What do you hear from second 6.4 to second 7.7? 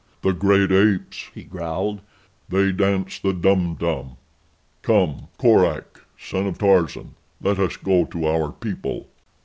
of Tarzan, let